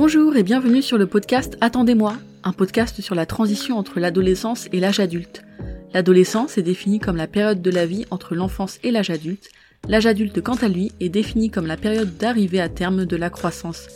[0.00, 4.78] Bonjour et bienvenue sur le podcast Attendez-moi, un podcast sur la transition entre l'adolescence et
[4.78, 5.42] l'âge adulte.
[5.92, 9.50] L'adolescence est définie comme la période de la vie entre l'enfance et l'âge adulte.
[9.88, 13.28] L'âge adulte, quant à lui, est défini comme la période d'arrivée à terme de la
[13.28, 13.88] croissance.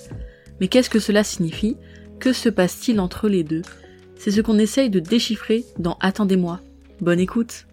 [0.61, 1.77] Mais qu'est-ce que cela signifie?
[2.19, 3.63] Que se passe-t-il entre les deux?
[4.17, 6.59] C'est ce qu'on essaye de déchiffrer dans Attendez-moi.
[7.01, 7.67] Bonne écoute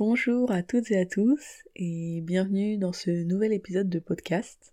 [0.00, 4.72] Bonjour à toutes et à tous et bienvenue dans ce nouvel épisode de podcast.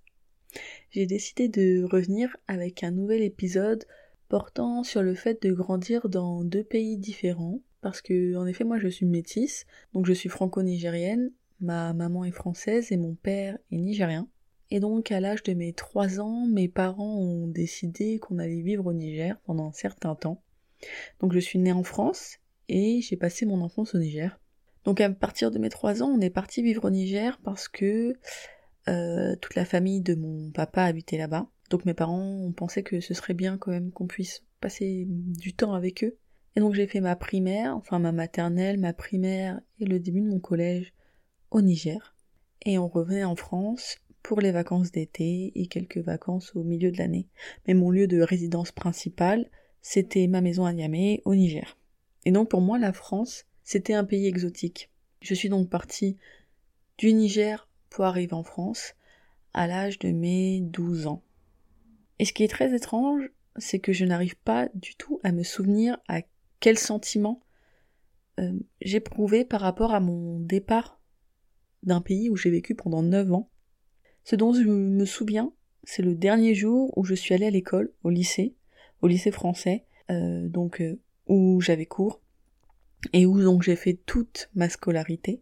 [0.89, 3.83] J'ai décidé de revenir avec un nouvel épisode
[4.29, 8.79] portant sur le fait de grandir dans deux pays différents parce que en effet moi
[8.79, 13.81] je suis métisse, donc je suis franco-nigérienne, ma maman est française et mon père est
[13.81, 14.29] nigérien.
[14.71, 18.85] Et donc à l'âge de mes 3 ans, mes parents ont décidé qu'on allait vivre
[18.85, 20.41] au Niger pendant un certain temps.
[21.19, 22.37] Donc je suis née en France
[22.69, 24.39] et j'ai passé mon enfance au Niger.
[24.87, 28.15] Donc à partir de mes trois ans, on est parti vivre au Niger parce que
[28.87, 31.45] euh, toute la famille de mon papa habitait là-bas.
[31.69, 35.51] Donc mes parents ont pensé que ce serait bien quand même qu'on puisse passer du
[35.53, 36.15] temps avec eux.
[36.55, 40.29] Et donc j'ai fait ma primaire, enfin ma maternelle, ma primaire et le début de
[40.29, 40.93] mon collège
[41.51, 42.15] au Niger.
[42.65, 46.97] Et on revenait en France pour les vacances d'été et quelques vacances au milieu de
[46.97, 47.27] l'année.
[47.67, 49.49] Mais mon lieu de résidence principale,
[49.81, 51.77] c'était ma maison à Niamey, au Niger.
[52.23, 54.89] Et donc pour moi, la France, c'était un pays exotique.
[55.19, 56.15] Je suis donc partie
[56.97, 58.95] du Niger pour arriver en France
[59.53, 61.21] à l'âge de mes 12 ans.
[62.17, 65.43] Et ce qui est très étrange, c'est que je n'arrive pas du tout à me
[65.43, 66.21] souvenir à
[66.61, 67.41] quel sentiment
[68.39, 71.01] euh, j'éprouvais par rapport à mon départ
[71.83, 73.49] d'un pays où j'ai vécu pendant 9 ans.
[74.23, 75.51] Ce dont je me souviens,
[75.83, 78.55] c'est le dernier jour où je suis allée à l'école, au lycée,
[79.01, 82.21] au lycée français, euh, donc euh, où j'avais cours,
[83.13, 85.41] et où donc j'ai fait toute ma scolarité.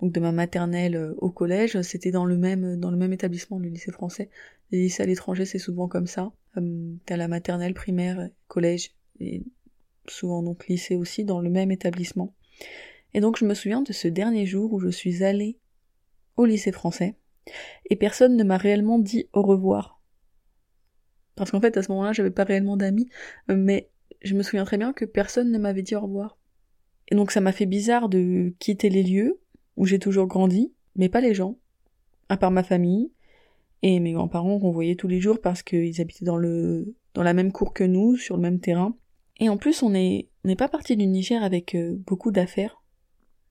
[0.00, 3.58] Donc de ma maternelle euh, au collège, c'était dans le même dans le même établissement,
[3.58, 4.30] le lycée français.
[4.70, 6.32] Les lycées à l'étranger, c'est souvent comme ça.
[7.06, 9.42] T'as la maternelle, primaire, collège et
[10.08, 12.34] souvent donc lycée aussi dans le même établissement.
[13.14, 15.58] Et donc je me souviens de ce dernier jour où je suis allée
[16.36, 17.16] au lycée français
[17.90, 20.00] et personne ne m'a réellement dit au revoir.
[21.36, 23.08] Parce qu'en fait à ce moment-là j'avais pas réellement d'amis,
[23.48, 23.90] mais
[24.22, 26.37] je me souviens très bien que personne ne m'avait dit au revoir.
[27.08, 29.40] Et donc ça m'a fait bizarre de quitter les lieux
[29.76, 31.58] où j'ai toujours grandi, mais pas les gens,
[32.28, 33.12] à part ma famille
[33.82, 37.32] et mes grands-parents qu'on voyait tous les jours parce qu'ils habitaient dans le dans la
[37.32, 38.96] même cour que nous, sur le même terrain.
[39.40, 42.82] Et en plus, on n'est on pas parti du Niger avec euh, beaucoup d'affaires.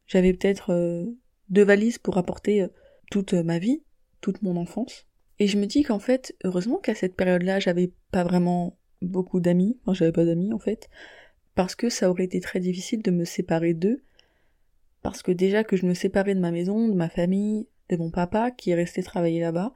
[0.06, 1.06] J'avais peut-être euh,
[1.50, 2.68] deux valises pour apporter euh,
[3.12, 3.84] toute ma vie,
[4.22, 5.06] toute mon enfance.
[5.39, 9.78] Et je me dis qu'en fait, heureusement qu'à cette période-là, j'avais pas vraiment beaucoup d'amis.
[9.81, 10.89] Enfin, j'avais pas d'amis en fait
[11.57, 14.03] parce que ça aurait été très difficile de me séparer d'eux,
[15.01, 18.12] parce que déjà que je me séparais de ma maison, de ma famille, de mon
[18.12, 19.73] papa qui est resté travailler là-bas,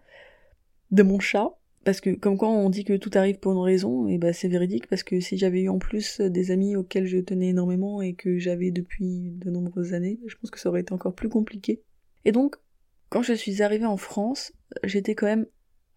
[0.91, 4.07] de mon chat, parce que comme quoi on dit que tout arrive pour une raison,
[4.07, 7.17] et bah c'est véridique parce que si j'avais eu en plus des amis auxquels je
[7.17, 10.93] tenais énormément et que j'avais depuis de nombreuses années, je pense que ça aurait été
[10.93, 11.81] encore plus compliqué.
[12.25, 12.57] Et donc,
[13.09, 14.53] quand je suis arrivée en France,
[14.83, 15.47] j'étais quand même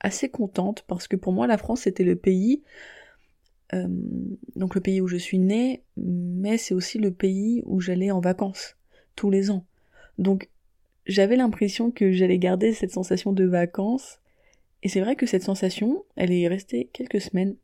[0.00, 2.62] assez contente parce que pour moi la France c'était le pays
[3.74, 3.88] euh,
[4.56, 8.20] donc le pays où je suis née, mais c'est aussi le pays où j'allais en
[8.20, 8.76] vacances
[9.16, 9.66] tous les ans.
[10.18, 10.48] Donc
[11.06, 14.20] j'avais l'impression que j'allais garder cette sensation de vacances,
[14.82, 17.56] et c'est vrai que cette sensation, elle est restée quelques semaines.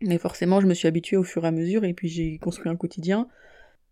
[0.00, 2.70] Mais forcément, je me suis habituée au fur et à mesure, et puis j'ai construit
[2.70, 3.28] un quotidien.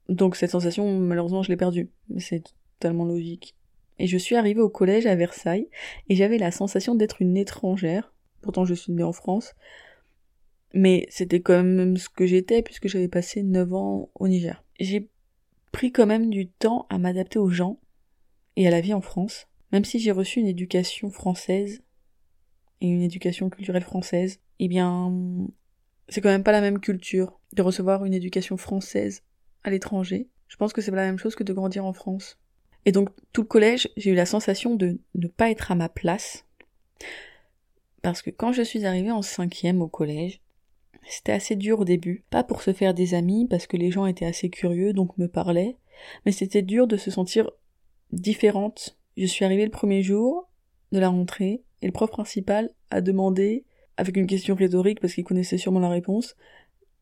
[0.08, 1.90] Donc cette sensation, malheureusement, je l'ai perdue.
[2.18, 2.44] C'est
[2.78, 3.54] totalement logique.
[3.98, 5.68] Et je suis arrivée au collège à Versailles,
[6.08, 8.12] et j'avais la sensation d'être une étrangère.
[8.40, 9.54] Pourtant, je suis née en France.
[10.74, 14.64] Mais c'était quand même ce que j'étais puisque j'avais passé 9 ans au Niger.
[14.78, 15.08] J'ai
[15.72, 17.78] pris quand même du temps à m'adapter aux gens
[18.56, 19.46] et à la vie en France.
[19.72, 21.82] Même si j'ai reçu une éducation française
[22.80, 25.12] et une éducation culturelle française, eh bien,
[26.08, 29.22] c'est quand même pas la même culture de recevoir une éducation française
[29.64, 30.28] à l'étranger.
[30.48, 32.38] Je pense que c'est pas la même chose que de grandir en France.
[32.84, 35.88] Et donc, tout le collège, j'ai eu la sensation de ne pas être à ma
[35.88, 36.44] place.
[38.02, 40.40] Parce que quand je suis arrivée en cinquième au collège,
[41.08, 42.24] c'était assez dur au début.
[42.30, 45.28] Pas pour se faire des amis, parce que les gens étaient assez curieux, donc me
[45.28, 45.76] parlaient.
[46.24, 47.50] Mais c'était dur de se sentir
[48.12, 48.98] différente.
[49.16, 50.48] Je suis arrivée le premier jour
[50.92, 53.64] de la rentrée, et le prof principal a demandé,
[53.96, 56.36] avec une question rhétorique, parce qu'il connaissait sûrement la réponse,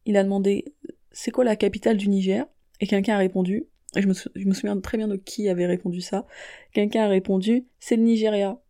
[0.06, 0.64] il a demandé
[1.12, 2.46] c'est quoi la capitale du Niger?
[2.80, 3.66] Et quelqu'un a répondu,
[3.96, 6.26] et je me, je me souviens très bien de qui avait répondu ça,
[6.72, 8.60] quelqu'un a répondu c'est le Nigeria,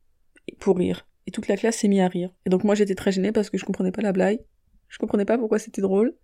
[0.59, 1.07] pour rire.
[1.27, 2.31] Et toute la classe s'est mise à rire.
[2.47, 4.41] Et donc moi j'étais très gênée parce que je comprenais pas la blague.
[4.95, 6.15] Je comprenais pas pourquoi c'était drôle,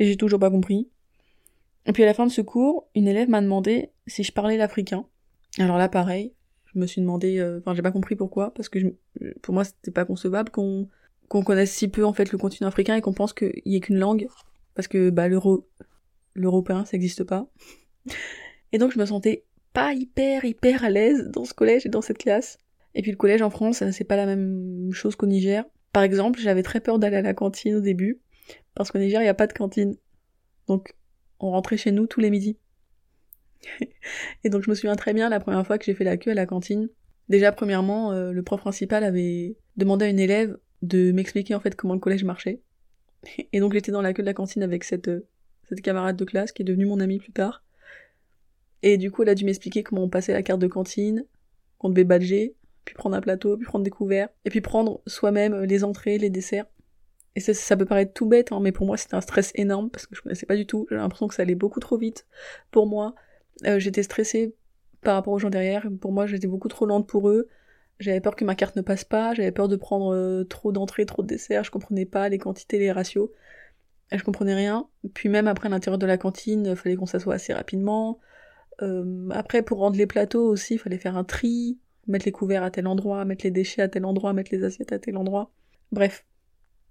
[0.00, 0.88] et j'ai toujours pas compris.
[1.86, 4.56] Et puis à la fin de ce cours, une élève m'a demandé si je parlais
[4.56, 5.06] l'africain.
[5.60, 6.32] Alors là, pareil,
[6.74, 8.96] Je me suis demandé, euh, enfin j'ai pas compris pourquoi, parce que
[9.42, 10.88] pour moi c'était pas concevable qu'on
[11.28, 13.98] connaisse si peu en fait le continent africain et qu'on pense qu'il y ait qu'une
[13.98, 14.26] langue,
[14.74, 15.68] parce que bah l'euro
[16.34, 17.46] l'européen ça n'existe pas.
[18.72, 22.02] Et donc je me sentais pas hyper hyper à l'aise dans ce collège et dans
[22.02, 22.58] cette classe.
[22.96, 25.64] Et puis le collège en France, c'est pas la même chose qu'au Niger.
[25.96, 28.20] Par exemple, j'avais très peur d'aller à la cantine au début,
[28.74, 29.96] parce qu'au Niger, il n'y a pas de cantine.
[30.68, 30.94] Donc,
[31.40, 32.58] on rentrait chez nous tous les midis.
[34.44, 36.32] et donc, je me souviens très bien la première fois que j'ai fait la queue
[36.32, 36.90] à la cantine.
[37.30, 41.74] Déjà, premièrement, euh, le prof principal avait demandé à une élève de m'expliquer en fait
[41.74, 42.60] comment le collège marchait.
[43.54, 45.26] Et donc, j'étais dans la queue de la cantine avec cette, euh,
[45.66, 47.64] cette camarade de classe qui est devenue mon amie plus tard.
[48.82, 51.24] Et du coup, elle a dû m'expliquer comment on passait la carte de cantine,
[51.78, 52.54] qu'on devait badger,
[52.86, 56.30] puis prendre un plateau, puis prendre des couverts, et puis prendre soi-même les entrées, les
[56.30, 56.64] desserts.
[57.34, 59.90] Et ça, ça peut paraître tout bête, hein, mais pour moi c'était un stress énorme
[59.90, 60.86] parce que je connaissais pas du tout.
[60.88, 62.26] J'ai l'impression que ça allait beaucoup trop vite
[62.70, 63.14] pour moi.
[63.66, 64.54] Euh, j'étais stressée
[65.02, 65.86] par rapport aux gens derrière.
[66.00, 67.48] Pour moi, j'étais beaucoup trop lente pour eux.
[67.98, 69.34] J'avais peur que ma carte ne passe pas.
[69.34, 71.64] J'avais peur de prendre euh, trop d'entrées, trop de desserts.
[71.64, 73.30] Je comprenais pas les quantités, les ratios.
[74.12, 74.88] Et je comprenais rien.
[75.14, 78.20] Puis même après l'intérieur de la cantine, fallait qu'on s'assoie assez rapidement.
[78.82, 82.62] Euh, après, pour rendre les plateaux aussi, il fallait faire un tri, mettre les couverts
[82.62, 85.50] à tel endroit, mettre les déchets à tel endroit, mettre les assiettes à tel endroit.
[85.92, 86.24] Bref,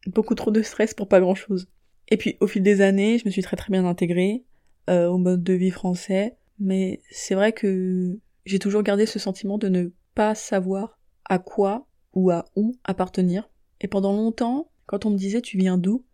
[0.08, 1.68] beaucoup trop de stress pour pas grand chose.
[2.10, 4.44] Et puis au fil des années, je me suis très très bien intégrée
[4.90, 9.58] euh, au mode de vie français, mais c'est vrai que j'ai toujours gardé ce sentiment
[9.58, 13.50] de ne pas savoir à quoi ou à où appartenir.
[13.82, 16.06] Et pendant longtemps, quand on me disait tu viens d'où,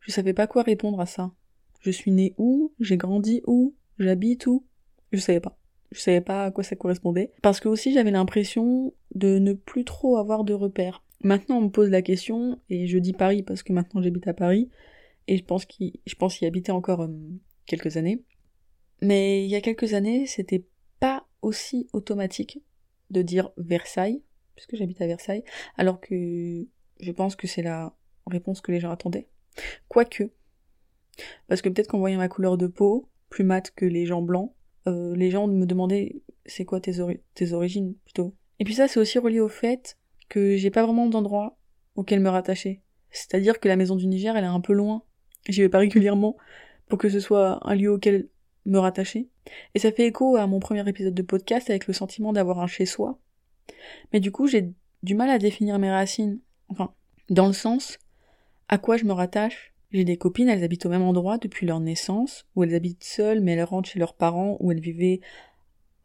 [0.00, 1.32] je savais pas quoi répondre à ça.
[1.80, 4.66] Je suis née où, j'ai grandi où, j'habite où,
[5.12, 5.57] je savais pas.
[5.90, 7.32] Je savais pas à quoi ça correspondait.
[7.42, 11.02] Parce que aussi j'avais l'impression de ne plus trop avoir de repères.
[11.22, 14.34] Maintenant, on me pose la question, et je dis Paris parce que maintenant j'habite à
[14.34, 14.70] Paris,
[15.26, 17.08] et je pense qu'il, y habiter encore euh,
[17.66, 18.22] quelques années.
[19.02, 20.64] Mais il y a quelques années, c'était
[21.00, 22.62] pas aussi automatique
[23.10, 24.22] de dire Versailles,
[24.54, 25.44] puisque j'habite à Versailles,
[25.76, 26.66] alors que
[27.00, 27.96] je pense que c'est la
[28.26, 29.28] réponse que les gens attendaient.
[29.88, 30.30] Quoique,
[31.48, 34.52] parce que peut-être qu'en voyant ma couleur de peau, plus mate que les gens blancs,
[34.88, 36.92] euh, les gens me demandaient c'est quoi tes,
[37.34, 38.34] tes origines plutôt.
[38.58, 39.96] Et puis ça, c'est aussi relié au fait
[40.28, 41.58] que j'ai pas vraiment d'endroit
[41.94, 42.82] auquel me rattacher.
[43.10, 45.02] C'est-à-dire que la maison du Niger, elle est un peu loin.
[45.48, 46.36] J'y vais pas régulièrement
[46.88, 48.28] pour que ce soit un lieu auquel
[48.66, 49.28] me rattacher.
[49.74, 52.66] Et ça fait écho à mon premier épisode de podcast avec le sentiment d'avoir un
[52.66, 53.18] chez-soi.
[54.12, 56.40] Mais du coup, j'ai du mal à définir mes racines.
[56.68, 56.92] Enfin,
[57.30, 57.98] dans le sens
[58.68, 59.74] à quoi je me rattache.
[59.90, 63.40] J'ai des copines, elles habitent au même endroit depuis leur naissance, où elles habitent seules,
[63.40, 65.20] mais elles rentrent chez leurs parents, où elles vivaient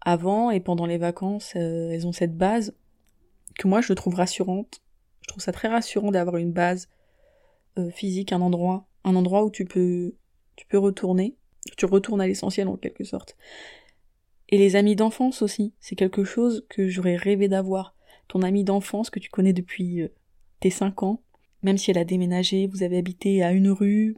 [0.02, 2.76] avant et pendant les vacances, euh, elles ont cette base
[3.58, 4.82] que moi je trouve rassurante.
[5.22, 6.90] Je trouve ça très rassurant d'avoir une base
[7.78, 10.16] euh, physique, un endroit, un endroit où tu peux,
[10.56, 11.36] tu peux retourner.
[11.78, 13.38] Tu retournes à l'essentiel en quelque sorte.
[14.50, 17.96] Et les amis d'enfance aussi, c'est quelque chose que j'aurais rêvé d'avoir.
[18.28, 20.10] Ton ami d'enfance que tu connais depuis euh,
[20.60, 21.22] tes 5 ans,
[21.64, 24.16] même si elle a déménagé, vous avez habité à une rue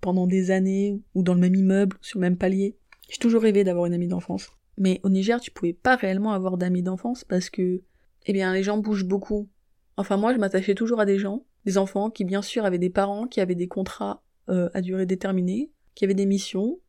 [0.00, 2.76] pendant des années, ou dans le même immeuble, sur le même palier.
[3.08, 4.50] J'ai toujours rêvé d'avoir une amie d'enfance.
[4.78, 7.82] Mais au Niger, tu pouvais pas réellement avoir d'amis d'enfance parce que
[8.26, 9.48] eh bien les gens bougent beaucoup.
[9.96, 12.90] Enfin moi je m'attachais toujours à des gens, des enfants qui bien sûr avaient des
[12.90, 16.80] parents, qui avaient des contrats euh, à durée déterminée, qui avaient des missions,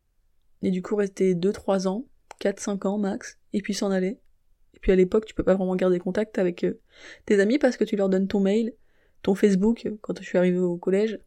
[0.62, 2.06] et du coup restaient 2-3 ans,
[2.40, 4.20] 4-5 ans max, et puis s'en allaient.
[4.74, 6.80] Et puis à l'époque tu peux pas vraiment garder contact avec euh,
[7.26, 8.72] tes amis parce que tu leur donnes ton mail,
[9.24, 11.18] ton Facebook quand je suis arrivée au collège,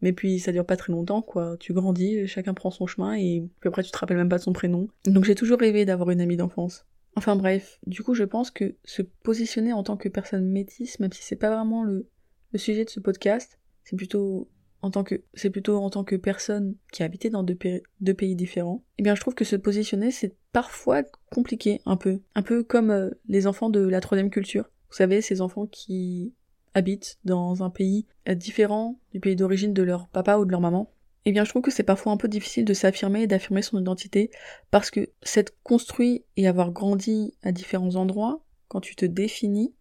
[0.00, 3.44] mais puis ça dure pas très longtemps quoi, tu grandis, chacun prend son chemin et
[3.60, 4.88] puis après tu te rappelles même pas de son prénom.
[5.04, 6.86] Donc j'ai toujours rêvé d'avoir une amie d'enfance.
[7.16, 11.12] Enfin bref, du coup je pense que se positionner en tant que personne métisse, même
[11.12, 12.08] si c'est pas vraiment le,
[12.56, 14.48] sujet de ce podcast, c'est plutôt
[14.80, 18.36] en tant que c'est plutôt en tant que personne qui a habité dans deux, pays
[18.36, 22.62] différents, eh bien je trouve que se positionner c'est parfois compliqué un peu, un peu
[22.62, 24.70] comme euh, les enfants de la troisième culture.
[24.88, 26.32] Vous savez, ces enfants qui
[26.74, 30.60] habitent dans un pays euh, différent du pays d'origine de leur papa ou de leur
[30.60, 30.90] maman,
[31.24, 33.80] eh bien je trouve que c'est parfois un peu difficile de s'affirmer et d'affirmer son
[33.80, 34.30] identité
[34.70, 39.74] parce que s'être construit et avoir grandi à différents endroits, quand tu te définis,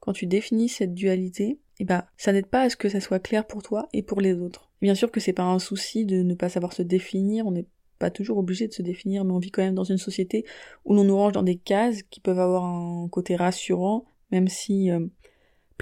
[0.00, 3.20] quand tu définis cette dualité, eh ben ça n'aide pas à ce que ça soit
[3.20, 4.70] clair pour toi et pour les autres.
[4.80, 7.66] Bien sûr que c'est pas un souci de ne pas savoir se définir, on n'est
[8.00, 10.44] pas toujours obligé de se définir, mais on vit quand même dans une société
[10.84, 14.90] où l'on nous range dans des cases qui peuvent avoir un côté rassurant, même si
[14.90, 15.06] euh,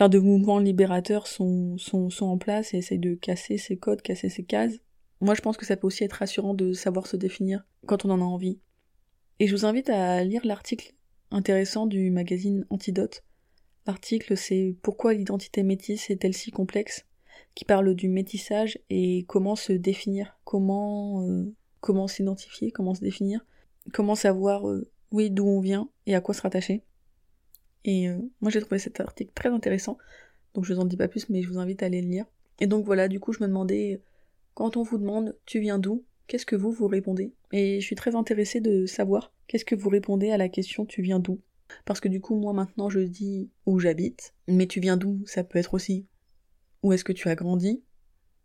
[0.09, 4.29] de mouvements libérateurs sont, sont, sont en place et essayent de casser ces codes, casser
[4.29, 4.79] ces cases.
[5.21, 8.11] Moi, je pense que ça peut aussi être rassurant de savoir se définir quand on
[8.11, 8.59] en a envie.
[9.39, 10.95] Et je vous invite à lire l'article
[11.31, 13.23] intéressant du magazine Antidote.
[13.87, 17.05] L'article, c'est Pourquoi l'identité métisse est-elle si complexe?
[17.55, 23.45] qui parle du métissage et comment se définir, comment euh, comment s'identifier, comment se définir,
[23.93, 26.85] comment savoir euh, oui d'où on vient et à quoi se rattacher.
[27.85, 29.99] Et euh, moi j'ai trouvé cet article très intéressant,
[30.55, 32.27] donc je vous en dis pas plus, mais je vous invite à aller le lire.
[32.59, 34.03] Et donc voilà, du coup je me demandais,
[34.55, 37.33] quand on vous demande tu viens d'où, qu'est-ce que vous vous répondez?
[37.53, 41.03] Et je suis très intéressée de savoir qu'est-ce que vous répondez à la question tu
[41.03, 41.41] viens d'où?
[41.85, 45.23] Parce que du coup moi maintenant je dis où j'habite, mais tu viens d'où?
[45.27, 46.07] Ça peut être aussi
[46.83, 47.83] où est-ce que tu as grandi,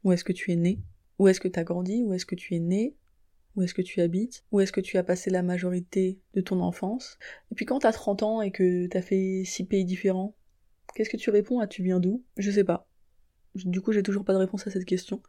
[0.04, 0.80] où est-ce que tu es né,
[1.20, 2.96] où est-ce que tu as grandi, où est-ce que tu es né,
[3.56, 6.60] où est-ce que tu habites, où est-ce que tu as passé la majorité de ton
[6.60, 7.18] enfance?
[7.52, 10.36] Et puis quand t'as 30 ans et que t'as fait 6 pays différents,
[10.94, 11.60] qu'est-ce que tu réponds?
[11.60, 12.24] À tu viens d'où?
[12.38, 12.88] Je sais pas.
[13.56, 15.22] Du coup j'ai toujours pas de réponse à cette question.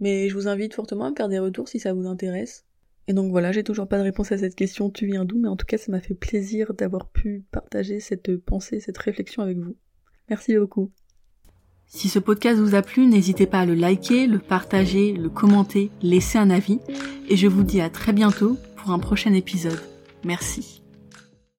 [0.00, 2.64] Mais je vous invite fortement à me faire des retours si ça vous intéresse.
[3.06, 5.48] Et donc voilà, j'ai toujours pas de réponse à cette question tu viens d'où, mais
[5.48, 9.58] en tout cas ça m'a fait plaisir d'avoir pu partager cette pensée, cette réflexion avec
[9.58, 9.76] vous.
[10.28, 10.92] Merci beaucoup.
[11.92, 15.90] Si ce podcast vous a plu, n'hésitez pas à le liker, le partager, le commenter,
[16.02, 16.78] laisser un avis,
[17.28, 19.82] et je vous dis à très bientôt pour un prochain épisode.
[20.22, 20.79] Merci.